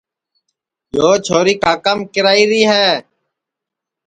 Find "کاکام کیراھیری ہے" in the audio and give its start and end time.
1.63-2.87